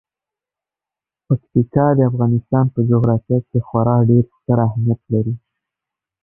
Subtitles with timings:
[1.25, 5.35] پکتیکا د افغانستان په جغرافیه کې خورا ډیر ستر اهمیت لري.